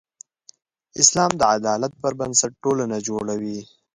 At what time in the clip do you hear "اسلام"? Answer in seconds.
1.01-1.31